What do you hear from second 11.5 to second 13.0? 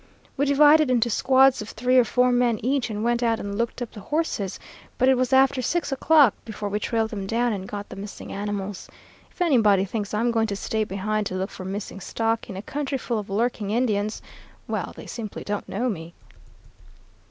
for missing stock in a country